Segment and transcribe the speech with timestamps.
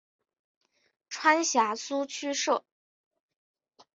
[1.09, 2.65] 川陕苏区设。